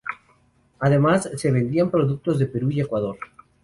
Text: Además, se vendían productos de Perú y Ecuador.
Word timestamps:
Además, 0.79 1.29
se 1.35 1.51
vendían 1.51 1.91
productos 1.91 2.39
de 2.39 2.47
Perú 2.47 2.71
y 2.71 2.81
Ecuador. 2.81 3.19